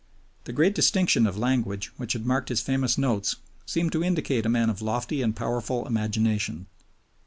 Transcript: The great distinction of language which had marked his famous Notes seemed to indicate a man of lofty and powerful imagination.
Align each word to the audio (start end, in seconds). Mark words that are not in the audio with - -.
The 0.45 0.51
great 0.51 0.73
distinction 0.73 1.27
of 1.27 1.37
language 1.37 1.91
which 1.97 2.13
had 2.13 2.25
marked 2.25 2.49
his 2.49 2.59
famous 2.59 2.97
Notes 2.97 3.35
seemed 3.67 3.91
to 3.91 4.03
indicate 4.03 4.47
a 4.47 4.49
man 4.49 4.67
of 4.71 4.81
lofty 4.81 5.21
and 5.21 5.35
powerful 5.35 5.85
imagination. 5.85 6.65